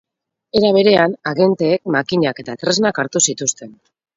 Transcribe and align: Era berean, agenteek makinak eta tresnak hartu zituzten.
Era 0.61 0.71
berean, 0.77 1.13
agenteek 1.33 1.85
makinak 1.99 2.43
eta 2.45 2.59
tresnak 2.65 3.03
hartu 3.05 3.25
zituzten. 3.31 3.79